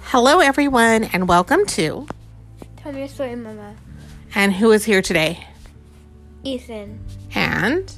Hello, 0.00 0.40
everyone, 0.40 1.04
and 1.04 1.28
welcome 1.28 1.66
to. 1.66 2.06
Tell 2.76 2.92
me 2.92 3.02
a 3.02 3.08
story, 3.08 3.36
Mama. 3.36 3.74
And 4.34 4.52
who 4.52 4.72
is 4.72 4.84
here 4.84 5.02
today? 5.02 5.46
Ethan. 6.42 6.98
And. 7.34 7.92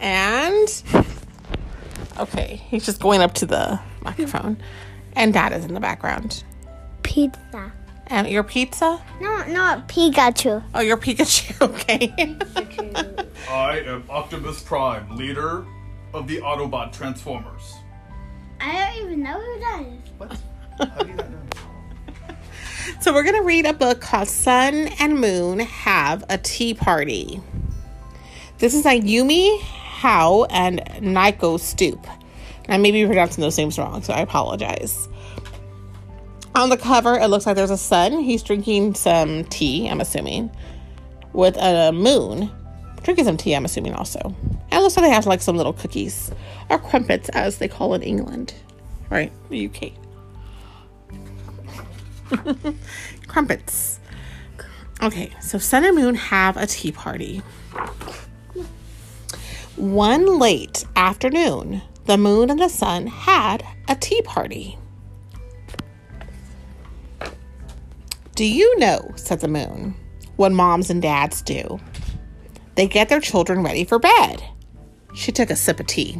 and. 0.00 0.84
Okay, 2.18 2.62
he's 2.68 2.86
just 2.86 3.00
going 3.00 3.20
up 3.20 3.34
to 3.34 3.46
the 3.46 3.80
microphone. 4.02 4.56
And 5.16 5.32
Dad 5.32 5.52
is 5.52 5.64
in 5.64 5.74
the 5.74 5.80
background. 5.80 6.44
Pizza. 7.02 7.72
And 8.10 8.28
your 8.28 8.42
pizza? 8.42 9.00
No, 9.20 9.46
not 9.46 9.88
Pikachu. 9.88 10.62
Oh, 10.74 10.80
your 10.80 10.96
Pikachu. 10.96 11.56
Okay. 11.60 12.12
I 13.48 13.80
am 13.80 14.04
Optimus 14.08 14.62
Prime, 14.62 15.16
leader 15.16 15.64
of 16.12 16.26
the 16.26 16.38
Autobot 16.38 16.92
Transformers. 16.92 17.74
I 18.60 18.72
don't 18.94 19.06
even 19.06 19.22
know 19.22 19.40
who 19.40 19.60
that 19.60 19.82
is. 19.82 20.10
What? 20.18 20.40
How 20.78 21.02
do 21.02 21.08
you 21.08 21.14
not 21.14 21.30
know? 21.30 21.38
so, 23.00 23.12
we're 23.12 23.22
going 23.22 23.36
to 23.36 23.42
read 23.42 23.66
a 23.66 23.72
book 23.72 24.00
called 24.00 24.28
Sun 24.28 24.88
and 24.98 25.20
Moon 25.20 25.60
Have 25.60 26.24
a 26.28 26.38
Tea 26.38 26.74
Party. 26.74 27.40
This 28.58 28.74
is 28.74 28.82
by 28.82 28.98
Yumi 29.00 29.58
Heo 29.60 30.46
and 30.50 30.82
Nico 31.00 31.56
Stoop. 31.56 32.06
I 32.68 32.76
may 32.76 32.90
be 32.90 33.04
pronouncing 33.06 33.42
those 33.42 33.58
names 33.58 33.78
wrong, 33.78 34.02
so 34.02 34.12
I 34.12 34.20
apologize. 34.20 35.08
On 36.54 36.68
the 36.68 36.76
cover, 36.76 37.14
it 37.14 37.28
looks 37.28 37.46
like 37.46 37.56
there's 37.56 37.70
a 37.70 37.78
sun. 37.78 38.20
He's 38.20 38.42
drinking 38.42 38.94
some 38.94 39.44
tea, 39.44 39.88
I'm 39.88 40.00
assuming, 40.00 40.50
with 41.32 41.56
a 41.56 41.92
moon. 41.92 42.50
Drinking 43.02 43.24
some 43.24 43.36
tea, 43.36 43.54
I'm 43.54 43.64
assuming 43.64 43.94
also. 43.94 44.20
And 44.20 44.72
it 44.72 44.80
looks 44.80 44.96
like 44.96 45.06
they 45.06 45.10
have 45.10 45.26
like 45.26 45.40
some 45.40 45.56
little 45.56 45.72
cookies, 45.72 46.32
or 46.68 46.78
crumpets, 46.78 47.28
as 47.30 47.58
they 47.58 47.68
call 47.68 47.94
in 47.94 48.02
England, 48.02 48.54
right? 49.10 49.32
The 49.48 49.70
UK. 49.70 49.92
crumpets. 53.26 54.00
Okay, 55.02 55.30
so 55.40 55.56
sun 55.56 55.84
and 55.84 55.96
moon 55.96 56.14
have 56.14 56.56
a 56.56 56.66
tea 56.66 56.92
party. 56.92 57.38
One 59.76 60.38
late 60.38 60.84
afternoon, 60.94 61.80
the 62.04 62.18
moon 62.18 62.50
and 62.50 62.60
the 62.60 62.68
sun 62.68 63.06
had 63.06 63.64
a 63.88 63.94
tea 63.94 64.20
party. 64.22 64.76
Do 68.34 68.44
you 68.44 68.78
know, 68.78 69.12
said 69.16 69.40
the 69.40 69.48
moon, 69.48 69.94
what 70.36 70.52
moms 70.52 70.90
and 70.90 71.02
dads 71.02 71.42
do? 71.42 71.78
They 72.74 72.86
get 72.86 73.08
their 73.08 73.20
children 73.20 73.62
ready 73.62 73.84
for 73.84 73.98
bed. 73.98 74.42
She 75.14 75.32
took 75.32 75.50
a 75.50 75.56
sip 75.56 75.80
of 75.80 75.86
tea. 75.86 76.18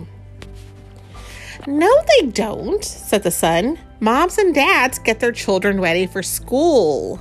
No, 1.67 1.91
they 2.19 2.27
don't, 2.29 2.85
said 2.85 3.23
the 3.23 3.31
sun. 3.31 3.79
Moms 4.01 4.39
and 4.39 4.55
dads 4.55 4.99
get 4.99 5.21
their 5.21 5.33
children 5.33 5.81
ready 5.81 6.07
for 6.07 6.23
school. 6.23 7.21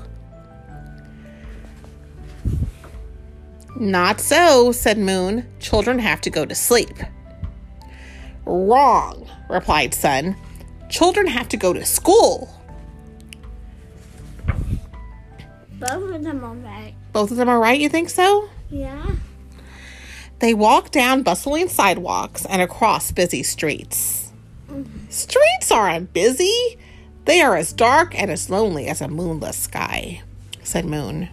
Not 3.76 4.20
so, 4.20 4.72
said 4.74 4.98
Moon. 4.98 5.46
Children 5.59 6.00
have 6.00 6.20
to 6.22 6.30
go 6.30 6.46
to 6.46 6.53
sleep. 6.56 6.98
Wrong, 8.46 9.30
replied 9.50 9.94
Sun. 9.94 10.36
Children 10.90 11.28
have 11.28 11.48
to 11.50 11.58
go 11.58 11.72
to 11.72 11.86
school. 11.86 12.59
Both 15.80 16.13
of 16.13 16.23
them 16.23 16.44
are 16.44 16.53
right. 16.53 16.94
Both 17.13 17.31
of 17.31 17.38
them 17.38 17.49
are 17.49 17.59
right, 17.59 17.80
you 17.80 17.89
think 17.89 18.09
so? 18.09 18.49
Yeah. 18.69 19.16
They 20.39 20.53
walk 20.53 20.91
down 20.91 21.23
bustling 21.23 21.67
sidewalks 21.69 22.45
and 22.45 22.61
across 22.61 23.11
busy 23.11 23.44
streets. 23.44 24.31
Streets 25.09 25.72
aren't 25.72 26.13
busy. 26.13 26.78
They 27.25 27.41
are 27.41 27.56
as 27.56 27.73
dark 27.73 28.19
and 28.19 28.31
as 28.31 28.50
lonely 28.50 28.88
as 28.88 29.01
a 29.01 29.07
moonless 29.07 29.57
sky, 29.57 30.22
said 30.63 30.85
Moon. 30.85 31.29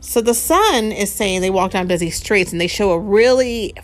So 0.00 0.20
the 0.20 0.34
sun 0.34 0.92
is 0.92 1.12
saying 1.12 1.40
they 1.40 1.50
walk 1.50 1.72
down 1.72 1.86
busy 1.86 2.10
streets 2.10 2.52
and 2.52 2.60
they 2.60 2.66
show 2.66 2.92
a 2.92 2.98
really 2.98 3.74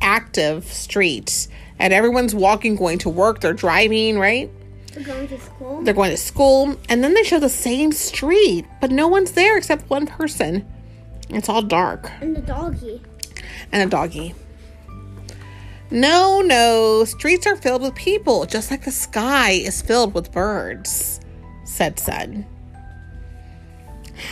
active 0.00 0.64
street 0.64 1.48
and 1.78 1.92
everyone's 1.92 2.34
walking, 2.34 2.76
going 2.76 2.98
to 2.98 3.08
work, 3.08 3.40
they're 3.40 3.52
driving, 3.52 4.18
right? 4.18 4.50
They're 4.98 5.14
going 5.14 5.28
to 5.28 5.38
school. 5.38 5.82
They're 5.82 5.94
going 5.94 6.10
to 6.10 6.16
school, 6.16 6.76
and 6.88 7.04
then 7.04 7.14
they 7.14 7.22
show 7.22 7.38
the 7.38 7.48
same 7.48 7.92
street, 7.92 8.66
but 8.80 8.90
no 8.90 9.06
one's 9.06 9.30
there 9.32 9.56
except 9.56 9.88
one 9.88 10.08
person. 10.08 10.66
It's 11.28 11.48
all 11.48 11.62
dark. 11.62 12.10
And 12.20 12.34
the 12.34 12.40
doggy. 12.40 13.00
And 13.70 13.82
a 13.82 13.86
doggy. 13.86 14.34
No, 15.92 16.40
no, 16.40 17.04
streets 17.04 17.46
are 17.46 17.54
filled 17.54 17.82
with 17.82 17.94
people, 17.94 18.44
just 18.44 18.72
like 18.72 18.84
the 18.84 18.90
sky 18.90 19.52
is 19.52 19.82
filled 19.82 20.14
with 20.14 20.32
birds, 20.32 21.20
said 21.64 22.00
Sun. 22.00 22.44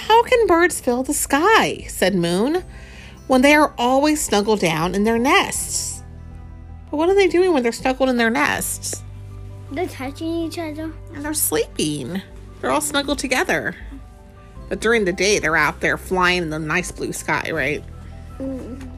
How 0.08 0.24
can 0.24 0.48
birds 0.48 0.80
fill 0.80 1.04
the 1.04 1.14
sky, 1.14 1.86
said 1.88 2.16
Moon, 2.16 2.64
when 3.28 3.42
they 3.42 3.54
are 3.54 3.72
always 3.78 4.20
snuggled 4.20 4.58
down 4.58 4.96
in 4.96 5.04
their 5.04 5.18
nests? 5.18 6.02
But 6.90 6.96
what 6.96 7.08
are 7.08 7.14
they 7.14 7.28
doing 7.28 7.52
when 7.52 7.62
they're 7.62 7.70
snuggled 7.70 8.08
in 8.08 8.16
their 8.16 8.30
nests? 8.30 9.04
They're 9.70 9.88
touching 9.88 10.28
each 10.28 10.58
other. 10.58 10.92
And 11.14 11.24
they're 11.24 11.34
sleeping. 11.34 12.22
They're 12.60 12.70
all 12.70 12.80
snuggled 12.80 13.18
together. 13.18 13.74
But 14.68 14.80
during 14.80 15.04
the 15.04 15.12
day, 15.12 15.38
they're 15.38 15.56
out 15.56 15.80
there 15.80 15.98
flying 15.98 16.42
in 16.42 16.50
the 16.50 16.58
nice 16.58 16.90
blue 16.92 17.12
sky, 17.12 17.50
right? 17.52 17.84
Mm. 18.38 18.90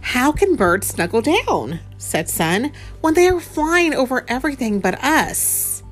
How 0.00 0.32
can 0.32 0.56
birds 0.56 0.88
snuggle 0.88 1.22
down? 1.22 1.80
said 1.98 2.28
Sun, 2.28 2.72
when 3.00 3.14
they 3.14 3.28
are 3.28 3.40
flying 3.40 3.94
over 3.94 4.24
everything 4.28 4.80
but 4.80 5.02
us. 5.02 5.82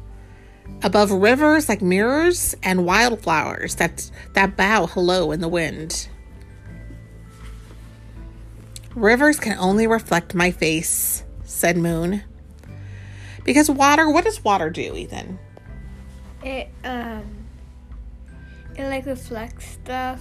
Above 0.82 1.10
rivers 1.10 1.68
like 1.68 1.82
mirrors 1.82 2.54
and 2.62 2.86
wildflowers 2.86 3.74
that, 3.76 4.10
that 4.34 4.56
bow 4.56 4.86
hello 4.86 5.32
in 5.32 5.40
the 5.40 5.48
wind. 5.48 6.08
Rivers 8.94 9.38
can 9.38 9.58
only 9.58 9.86
reflect 9.86 10.34
my 10.34 10.50
face, 10.50 11.24
said 11.44 11.76
Moon. 11.76 12.22
Because 13.46 13.70
water, 13.70 14.10
what 14.10 14.24
does 14.24 14.42
water 14.44 14.68
do, 14.68 14.94
Ethan? 14.94 15.38
It 16.42 16.68
um. 16.84 17.22
It 18.76 18.84
like 18.88 19.06
reflects 19.06 19.66
stuff. 19.66 20.20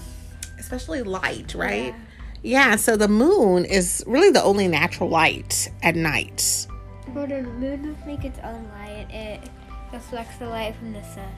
Especially 0.58 1.02
light, 1.04 1.54
right? 1.56 1.94
Yeah. 2.42 2.70
yeah, 2.70 2.76
so 2.78 2.96
the 2.96 3.10
moon 3.10 3.66
is 3.66 4.04
really 4.08 4.32
the 4.32 4.42
only 4.42 4.70
natural 4.70 5.10
light 5.10 5.70
at 5.84 5.96
night. 5.96 6.68
But 7.10 7.30
the 7.30 7.42
moon 7.42 7.82
doesn't 7.82 8.08
make 8.08 8.24
its 8.24 8.40
own 8.40 8.70
light. 8.80 9.08
It 9.10 9.50
reflects 9.92 10.38
the 10.38 10.48
light 10.48 10.76
from 10.78 10.94
the 10.94 11.04
sun. 11.04 11.30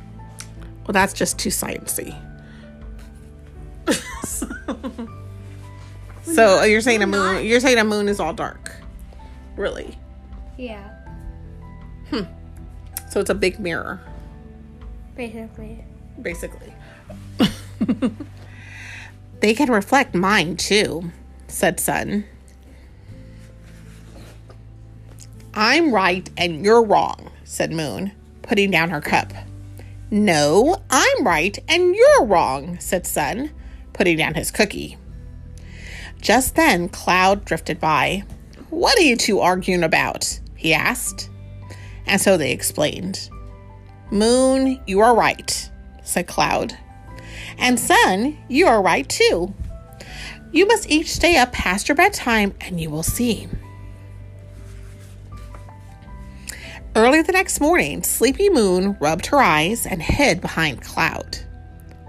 Well, 0.85 0.93
that's 0.93 1.13
just 1.13 1.39
too 1.39 1.49
sciencey. 1.49 2.15
so 6.23 6.63
you're 6.63 6.81
saying 6.81 7.01
a 7.01 7.07
moon? 7.07 7.45
You're 7.45 7.59
saying 7.59 7.77
a 7.79 7.83
moon 7.83 8.07
is 8.07 8.19
all 8.19 8.33
dark, 8.33 8.75
really? 9.55 9.97
Yeah. 10.57 10.96
Hmm. 12.09 12.21
So 13.09 13.19
it's 13.19 13.29
a 13.29 13.35
big 13.35 13.59
mirror. 13.59 14.01
Basically. 15.15 15.83
Basically. 16.21 16.73
they 19.39 19.53
can 19.53 19.71
reflect 19.71 20.13
mine 20.13 20.57
too, 20.57 21.11
said 21.47 21.79
Sun. 21.79 22.25
I'm 25.53 25.91
right 25.91 26.29
and 26.37 26.63
you're 26.63 26.83
wrong, 26.83 27.31
said 27.43 27.71
Moon, 27.71 28.11
putting 28.43 28.69
down 28.69 28.91
her 28.91 29.01
cup. 29.01 29.33
No, 30.11 30.83
I'm 30.89 31.25
right 31.25 31.57
and 31.67 31.95
you're 31.95 32.25
wrong, 32.25 32.79
said 32.79 33.07
Sun, 33.07 33.51
putting 33.93 34.17
down 34.17 34.35
his 34.35 34.51
cookie. 34.51 34.97
Just 36.21 36.55
then, 36.55 36.89
Cloud 36.89 37.43
drifted 37.45 37.79
by. 37.79 38.23
What 38.69 38.97
are 38.97 39.03
you 39.03 39.15
two 39.15 39.39
arguing 39.39 39.83
about? 39.83 40.39
he 40.55 40.73
asked. 40.73 41.29
And 42.07 42.19
so 42.19 42.37
they 42.37 42.51
explained. 42.51 43.29
Moon, 44.11 44.81
you 44.87 45.01
are 45.01 45.15
right, 45.15 45.69
said 46.03 46.27
Cloud. 46.27 46.77
And 47.57 47.79
Sun, 47.79 48.37
you 48.47 48.67
are 48.67 48.81
right 48.81 49.07
too. 49.07 49.53
You 50.51 50.65
must 50.65 50.89
each 50.89 51.11
stay 51.11 51.37
up 51.37 51.51
past 51.51 51.89
your 51.89 51.95
bedtime 51.95 52.53
and 52.61 52.79
you 52.79 52.89
will 52.89 53.03
see. 53.03 53.47
Early 56.95 57.21
the 57.21 57.33
next 57.33 57.59
morning, 57.59 58.01
Sleepy 58.01 58.49
Moon 58.49 58.97
rubbed 58.99 59.27
her 59.27 59.39
eyes 59.39 59.85
and 59.85 60.01
hid 60.01 60.41
behind 60.41 60.81
Cloud. 60.81 61.37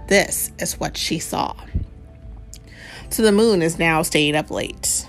This 0.07 0.51
is 0.57 0.79
what 0.79 0.97
she 0.97 1.19
saw. 1.19 1.55
So 3.11 3.21
the 3.21 3.31
moon 3.31 3.61
is 3.61 3.77
now 3.77 4.01
staying 4.01 4.35
up 4.35 4.49
late. 4.49 5.07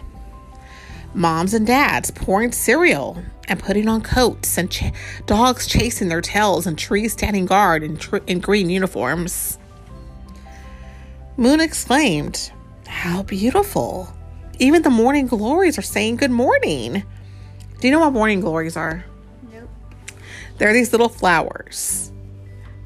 Moms 1.14 1.54
and 1.54 1.66
dads 1.66 2.10
pouring 2.10 2.52
cereal 2.52 3.22
and 3.50 3.58
putting 3.58 3.88
on 3.88 4.00
coats, 4.00 4.56
and 4.56 4.70
ch- 4.70 4.92
dogs 5.26 5.66
chasing 5.66 6.08
their 6.08 6.20
tails, 6.20 6.66
and 6.66 6.78
trees 6.78 7.12
standing 7.12 7.44
guard 7.44 7.82
in, 7.82 7.96
tr- 7.96 8.18
in 8.28 8.38
green 8.38 8.70
uniforms. 8.70 9.58
Moon 11.36 11.60
exclaimed, 11.60 12.52
How 12.86 13.24
beautiful! 13.24 14.08
Even 14.60 14.82
the 14.82 14.90
morning 14.90 15.26
glories 15.26 15.78
are 15.78 15.82
saying 15.82 16.16
good 16.16 16.30
morning. 16.30 17.02
Do 17.80 17.88
you 17.88 17.90
know 17.92 18.00
what 18.00 18.12
morning 18.12 18.40
glories 18.40 18.76
are? 18.76 19.04
Nope. 19.52 19.68
They're 20.58 20.72
these 20.72 20.92
little 20.92 21.08
flowers. 21.08 22.12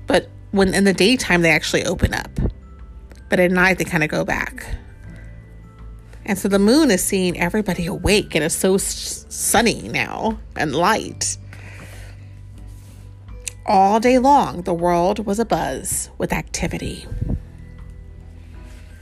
But 0.07 0.31
when 0.53 0.73
in 0.73 0.85
the 0.85 0.93
daytime, 0.93 1.43
they 1.43 1.51
actually 1.51 1.85
open 1.85 2.15
up. 2.15 2.31
But 3.29 3.41
at 3.41 3.51
night, 3.51 3.79
they 3.79 3.85
kind 3.85 4.05
of 4.05 4.09
go 4.09 4.25
back. 4.25 4.67
And 6.27 6.39
so 6.39 6.49
the 6.49 6.59
moon 6.59 6.91
is 6.91 7.05
seeing 7.05 7.39
everybody 7.39 7.87
awake 7.87 8.35
and 8.35 8.43
it's 8.43 8.55
so 8.55 8.79
sunny 8.79 9.89
now 9.89 10.39
and 10.57 10.75
light. 10.75 11.37
All 13.67 14.01
day 14.01 14.19
long, 14.19 14.63
the 14.63 14.75
world 14.75 15.27
was 15.27 15.39
abuzz 15.39 16.11
with 16.19 16.33
activity. 16.33 17.07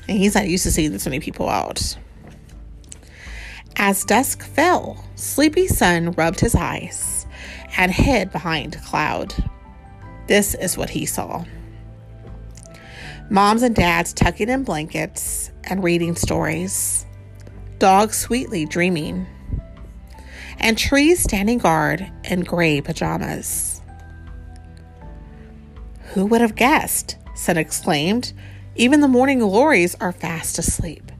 And 0.08 0.18
he's 0.18 0.34
not 0.34 0.48
used 0.48 0.64
to 0.64 0.72
seeing 0.72 0.92
this 0.92 1.06
many 1.06 1.20
people 1.20 1.48
out. 1.48 1.96
As 3.76 4.04
dusk 4.04 4.42
fell, 4.42 5.04
Sleepy 5.14 5.66
Sun 5.66 6.12
rubbed 6.12 6.40
his 6.40 6.54
eyes 6.54 7.26
and 7.76 7.90
hid 7.90 8.30
behind 8.30 8.74
a 8.74 8.80
cloud. 8.80 9.34
This 10.26 10.54
is 10.54 10.76
what 10.76 10.90
he 10.90 11.06
saw 11.06 11.44
moms 13.32 13.62
and 13.62 13.74
dads 13.74 14.12
tucking 14.12 14.50
in 14.50 14.62
blankets 14.62 15.50
and 15.64 15.82
reading 15.82 16.14
stories, 16.14 17.06
dogs 17.82 18.16
sweetly 18.16 18.64
dreaming, 18.64 19.26
and 20.60 20.78
trees 20.78 21.20
standing 21.20 21.58
guard 21.58 22.08
in 22.22 22.42
gray 22.42 22.80
pajamas. 22.80 23.80
Who 26.12 26.26
would 26.26 26.40
have 26.40 26.54
guessed? 26.54 27.16
Sun 27.34 27.56
exclaimed. 27.56 28.34
Even 28.76 29.00
the 29.00 29.08
morning 29.08 29.40
glories 29.40 29.96
are 29.96 30.12
fast 30.12 30.60
asleep. 30.60 31.10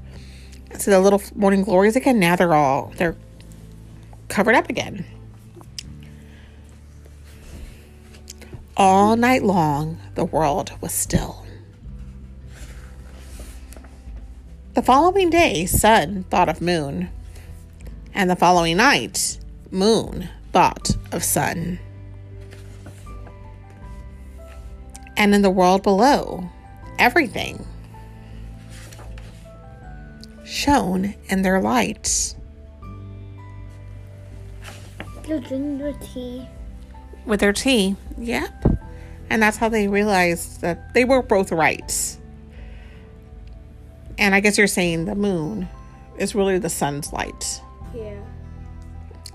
So 0.79 0.93
the 0.93 1.00
little 1.00 1.20
morning 1.35 1.64
glories 1.64 1.97
again, 1.97 2.20
now 2.20 2.37
they're 2.37 2.55
all 2.55 2.93
they're 2.97 3.17
covered 4.29 4.55
up 4.55 4.70
again. 4.70 5.05
All 8.76 9.17
night 9.17 9.43
long, 9.43 9.99
the 10.15 10.25
world 10.25 10.70
was 10.81 10.93
still. 10.93 11.44
The 14.82 14.87
following 14.87 15.31
day, 15.31 15.64
Sun 15.64 16.25
thought 16.25 16.49
of 16.49 16.61
Moon. 16.61 17.08
And 18.14 18.29
the 18.29 18.34
following 18.34 18.79
night, 18.79 19.38
Moon 19.70 20.29
thought 20.50 20.90
of 21.12 21.23
Sun. 21.23 21.79
And 25.17 25.37
in 25.37 25.43
the 25.43 25.50
world 25.50 25.84
below, 25.84 26.50
everything 26.99 27.64
shone 30.44 31.14
in 31.29 31.43
their 31.43 31.61
light. 31.61 32.34
They're 35.23 35.38
drinking 35.38 35.79
their 35.79 35.93
tea. 35.93 36.44
with 37.25 37.38
their 37.38 37.52
tea. 37.52 37.94
Yep. 38.19 38.81
And 39.31 39.40
that's 39.40 39.58
how 39.58 39.69
they 39.69 39.87
realized 39.87 40.61
that 40.62 40.93
they 40.93 41.05
were 41.05 41.23
both 41.23 41.52
right. 41.52 42.19
And 44.22 44.36
I 44.36 44.40
guess 44.40 44.56
you're 44.56 44.69
saying 44.69 45.06
the 45.06 45.16
moon 45.16 45.69
is 46.16 46.32
really 46.32 46.56
the 46.56 46.69
sun's 46.69 47.12
light. 47.12 47.60
Yeah. 47.92 48.14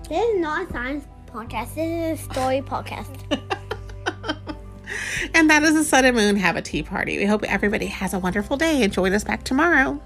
This 0.08 0.26
is 0.30 0.40
not 0.40 0.66
a 0.66 0.72
science 0.72 1.04
podcast. 1.26 1.74
This 1.74 2.18
is 2.18 2.26
a 2.26 2.32
story 2.32 2.62
podcast. 2.62 3.14
and 5.34 5.50
that 5.50 5.62
is 5.62 5.74
the 5.74 5.84
sun 5.84 6.06
and 6.06 6.16
moon 6.16 6.36
have 6.36 6.56
a 6.56 6.62
tea 6.62 6.82
party. 6.82 7.18
We 7.18 7.26
hope 7.26 7.44
everybody 7.44 7.84
has 7.84 8.14
a 8.14 8.18
wonderful 8.18 8.56
day 8.56 8.82
and 8.82 8.90
join 8.90 9.12
us 9.12 9.24
back 9.24 9.44
tomorrow. 9.44 10.00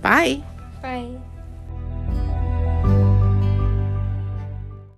Bye. 0.00 0.42
Bye. 0.80 1.18